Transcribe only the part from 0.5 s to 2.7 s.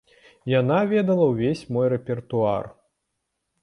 Яна ведала ўвесь мой рэпертуар.